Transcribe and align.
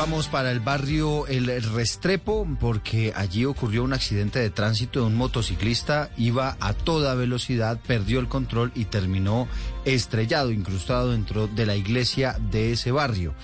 vamos 0.00 0.28
para 0.28 0.50
el 0.50 0.60
barrio 0.60 1.26
El 1.26 1.62
Restrepo 1.62 2.48
porque 2.58 3.12
allí 3.14 3.44
ocurrió 3.44 3.84
un 3.84 3.92
accidente 3.92 4.38
de 4.38 4.48
tránsito 4.48 5.00
de 5.00 5.06
un 5.06 5.14
motociclista, 5.14 6.08
iba 6.16 6.56
a 6.58 6.72
toda 6.72 7.14
velocidad, 7.14 7.78
perdió 7.86 8.18
el 8.18 8.26
control 8.26 8.72
y 8.74 8.86
terminó 8.86 9.46
estrellado, 9.84 10.52
incrustado 10.52 11.10
dentro 11.10 11.48
de 11.48 11.66
la 11.66 11.76
iglesia 11.76 12.38
de 12.50 12.72
ese 12.72 12.92
barrio. 12.92 13.34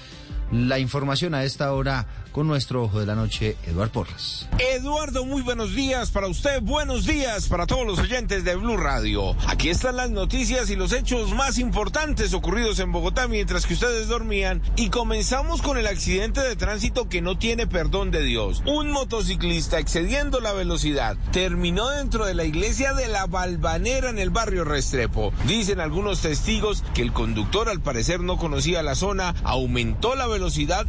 La 0.52 0.78
información 0.78 1.34
a 1.34 1.42
esta 1.42 1.72
hora 1.72 2.06
con 2.30 2.46
nuestro 2.46 2.84
ojo 2.84 3.00
de 3.00 3.06
la 3.06 3.14
noche, 3.14 3.56
Eduardo 3.66 3.92
Porras. 3.92 4.46
Eduardo, 4.58 5.24
muy 5.24 5.42
buenos 5.42 5.74
días 5.74 6.10
para 6.10 6.28
usted, 6.28 6.60
buenos 6.62 7.06
días 7.06 7.48
para 7.48 7.66
todos 7.66 7.86
los 7.86 7.98
oyentes 7.98 8.44
de 8.44 8.54
Blue 8.54 8.76
Radio. 8.76 9.34
Aquí 9.48 9.70
están 9.70 9.96
las 9.96 10.10
noticias 10.10 10.68
y 10.70 10.76
los 10.76 10.92
hechos 10.92 11.32
más 11.32 11.58
importantes 11.58 12.34
ocurridos 12.34 12.78
en 12.78 12.92
Bogotá 12.92 13.26
mientras 13.26 13.66
que 13.66 13.74
ustedes 13.74 14.08
dormían 14.08 14.62
y 14.76 14.90
comenzamos 14.90 15.62
con 15.62 15.78
el 15.78 15.86
accidente 15.86 16.42
de 16.42 16.56
tránsito 16.56 17.08
que 17.08 17.22
no 17.22 17.38
tiene 17.38 17.66
perdón 17.66 18.10
de 18.10 18.22
Dios. 18.22 18.62
Un 18.66 18.90
motociclista 18.90 19.78
excediendo 19.78 20.40
la 20.40 20.52
velocidad 20.52 21.16
terminó 21.32 21.88
dentro 21.88 22.26
de 22.26 22.34
la 22.34 22.44
iglesia 22.44 22.92
de 22.92 23.08
la 23.08 23.26
Balvanera 23.26 24.10
en 24.10 24.18
el 24.18 24.30
barrio 24.30 24.64
Restrepo. 24.64 25.32
Dicen 25.46 25.80
algunos 25.80 26.20
testigos 26.20 26.84
que 26.94 27.02
el 27.02 27.14
conductor 27.14 27.68
al 27.68 27.80
parecer 27.80 28.20
no 28.20 28.36
conocía 28.36 28.82
la 28.82 28.94
zona, 28.94 29.34
aumentó 29.42 30.14
la 30.14 30.26
velocidad 30.26 30.35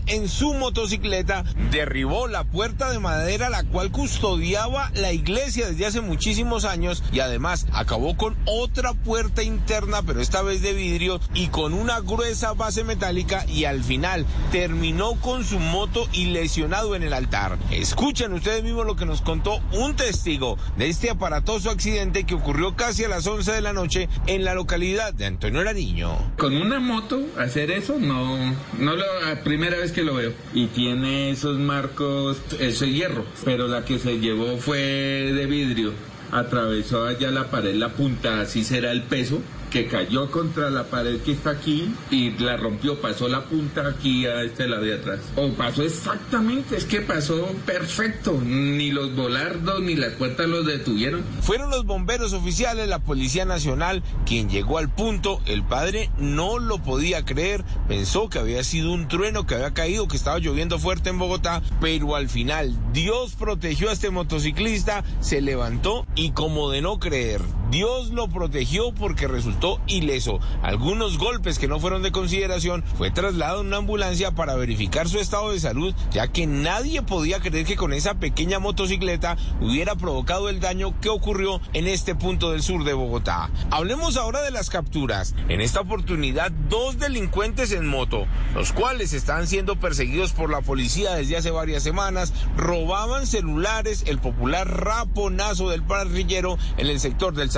en 0.08 0.28
su 0.28 0.54
motocicleta 0.56 1.46
derribó 1.72 2.28
la 2.28 2.44
puerta 2.44 2.92
de 2.92 3.00
madera 3.00 3.50
la 3.50 3.64
cual 3.64 3.92
custodiaba 3.92 4.92
la 4.94 5.14
iglesia 5.14 5.68
desde 5.68 5.86
hace 5.86 6.02
muchísimos 6.02 6.66
años 6.66 7.02
y 7.14 7.22
además 7.22 7.66
acabó 7.72 8.18
con 8.18 8.36
otra 8.46 8.94
puerta 8.94 9.44
interna, 9.44 10.02
pero 10.04 10.20
esta 10.20 10.42
vez 10.42 10.62
de 10.62 10.74
vidrio 10.74 11.22
y 11.34 11.48
con 11.48 11.74
una 11.74 12.02
gruesa 12.02 12.54
base 12.54 12.84
metálica 12.84 13.46
y 13.48 13.64
al 13.64 13.84
final 13.84 14.26
terminó 14.52 15.16
con 15.16 15.46
su 15.46 15.60
moto 15.60 16.10
y 16.12 16.26
lesionado 16.26 16.96
en 16.96 17.04
el 17.04 17.14
altar. 17.14 17.58
Escuchen 17.72 18.34
ustedes 18.34 18.64
mismos 18.64 18.86
lo 18.86 18.98
que 18.98 19.06
nos 19.06 19.22
contó 19.22 19.62
un 19.72 19.96
testigo 19.96 20.58
de 20.78 20.90
este 20.90 21.10
aparatoso 21.10 21.70
accidente 21.70 22.26
que 22.26 22.36
ocurrió 22.36 22.76
casi 22.76 23.06
a 23.06 23.10
las 23.10 23.26
11 23.26 23.54
de 23.54 23.62
la 23.62 23.72
noche 23.72 24.10
en 24.28 24.44
la 24.44 24.54
localidad 24.54 25.14
de 25.14 25.26
Antonio 25.26 25.64
Nariño. 25.64 26.18
Con 26.38 26.56
una 26.58 26.80
moto 26.82 27.22
hacer 27.38 27.72
eso 27.72 27.98
no, 27.98 28.38
no 28.78 28.96
primera 29.44 29.78
vez 29.78 29.92
que 29.92 30.04
lo 30.04 30.16
veo 30.16 30.34
y 30.54 30.68
tiene 30.68 31.32
esos 31.32 31.58
marcos, 31.60 32.40
ese 32.60 32.92
hierro, 32.92 33.26
pero 33.46 33.68
la 33.68 33.86
que 33.86 34.00
se 34.00 34.20
llevó 34.20 34.58
fue 34.58 34.78
de 34.78 35.46
vidrio. 35.46 35.94
Atravesó 36.32 37.06
allá 37.06 37.32
la 37.32 37.50
pared, 37.50 37.76
la 37.76 37.90
punta, 37.90 38.42
así 38.42 38.64
será 38.64 38.92
el 38.92 39.04
peso, 39.04 39.42
que 39.70 39.88
cayó 39.88 40.32
contra 40.32 40.70
la 40.70 40.86
pared 40.86 41.20
que 41.22 41.34
está 41.34 41.52
aquí 41.52 41.94
y 42.10 42.32
la 42.32 42.58
rompió, 42.58 43.02
pasó 43.02 43.28
la 43.28 43.46
punta 43.46 43.88
aquí 43.88 44.26
a 44.26 44.44
este 44.44 44.68
lado 44.68 44.84
de 44.84 44.96
atrás. 44.96 45.20
O 45.36 45.50
pasó 45.54 45.84
exactamente, 45.84 46.78
es 46.78 46.86
que 46.86 47.02
pasó 47.02 47.48
perfecto, 47.66 48.40
ni 48.44 48.92
los 48.92 49.16
volardos 49.16 49.82
ni 49.82 49.96
las 49.96 50.14
puertas 50.14 50.48
los 50.48 50.66
detuvieron. 50.66 51.24
Fueron 51.42 51.70
los 51.70 51.86
bomberos 51.86 52.34
oficiales, 52.34 52.88
la 52.88 53.00
Policía 53.00 53.46
Nacional, 53.46 54.04
quien 54.26 54.50
llegó 54.50 54.78
al 54.78 54.90
punto, 54.90 55.42
el 55.46 55.64
padre 55.64 56.10
no 56.18 56.60
lo 56.60 56.80
podía 56.80 57.26
creer, 57.26 57.64
pensó 57.88 58.30
que 58.30 58.40
había 58.40 58.64
sido 58.64 58.92
un 58.92 59.08
trueno 59.08 59.46
que 59.46 59.56
había 59.56 59.74
caído, 59.74 60.08
que 60.08 60.18
estaba 60.18 60.40
lloviendo 60.40 60.80
fuerte 60.80 61.10
en 61.10 61.20
Bogotá, 61.20 61.62
pero 61.82 62.16
al 62.16 62.30
final 62.30 62.76
Dios 62.94 63.36
protegió 63.38 63.90
a 63.90 63.94
este 63.94 64.10
motociclista, 64.10 65.04
se 65.20 65.42
levantó 65.42 66.06
y 66.18 66.32
como 66.32 66.72
de 66.72 66.82
no 66.82 67.00
creer, 67.00 67.42
Dios 67.70 68.12
lo 68.12 68.30
protegió 68.30 68.94
porque 68.94 69.28
resultó 69.28 69.82
ileso. 69.88 70.40
Algunos 70.62 71.18
golpes 71.18 71.60
que 71.60 71.68
no 71.68 71.80
fueron 71.80 72.02
de 72.02 72.14
consideración 72.14 72.84
fue 72.98 73.12
trasladado 73.12 73.62
en 73.62 73.68
una 73.68 73.78
ambulancia 73.78 74.32
para 74.32 74.56
verificar 74.56 75.10
su 75.10 75.20
estado 75.20 75.52
de 75.52 75.60
salud, 75.60 75.94
ya 76.12 76.28
que 76.28 76.48
nadie 76.48 77.02
podía 77.02 77.42
creer 77.42 77.66
que 77.66 77.76
con 77.76 77.92
esa 77.92 78.16
pequeña 78.16 78.60
motocicleta 78.60 79.38
hubiera 79.60 79.96
provocado 79.96 80.48
el 80.48 80.62
daño 80.62 81.00
que 81.02 81.10
ocurrió 81.10 81.60
en 81.74 81.88
este 81.88 82.16
punto 82.16 82.52
del 82.52 82.64
sur 82.64 82.86
de 82.86 82.94
Bogotá. 82.94 83.50
Hablemos 83.70 84.16
ahora 84.16 84.42
de 84.42 84.52
las 84.52 84.70
capturas. 84.70 85.36
En 85.50 85.60
esta 85.60 85.82
oportunidad, 85.82 86.52
dos 86.70 87.00
delincuentes 87.00 87.74
en 87.74 87.88
moto, 87.88 88.28
los 88.56 88.72
cuales 88.72 89.12
están 89.12 89.48
siendo 89.48 89.78
perseguidos 89.78 90.32
por 90.32 90.50
la 90.50 90.62
policía 90.62 91.16
desde 91.16 91.38
hace 91.38 91.52
varias 91.52 91.84
semanas, 91.84 92.34
robaban 92.56 93.28
celulares, 93.28 94.04
el 94.08 94.20
popular 94.20 94.68
raponazo 94.84 95.70
del 95.70 95.84
parrillero 95.84 96.58
en 96.78 96.88
el 96.88 97.00
sector 97.00 97.34
del 97.34 97.52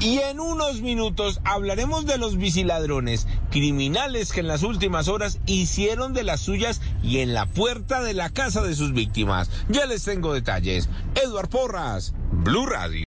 Y 0.00 0.18
en 0.18 0.40
unos 0.40 0.80
minutos 0.82 1.40
hablaremos 1.44 2.06
de 2.06 2.18
los 2.18 2.36
biciladrones, 2.36 3.26
criminales 3.50 4.32
que 4.32 4.40
en 4.40 4.48
las 4.48 4.62
últimas 4.62 5.08
horas 5.08 5.38
hicieron 5.46 6.12
de 6.12 6.24
las 6.24 6.40
suyas 6.40 6.80
y 7.02 7.18
en 7.18 7.34
la 7.34 7.46
puerta 7.46 8.02
de 8.02 8.14
la 8.14 8.30
casa 8.30 8.62
de 8.62 8.74
sus 8.74 8.92
víctimas. 8.92 9.50
Ya 9.68 9.86
les 9.86 10.04
tengo 10.04 10.32
detalles. 10.32 10.88
Eduard 11.22 11.48
Porras, 11.48 12.14
Blue 12.30 12.66
Radio. 12.66 12.98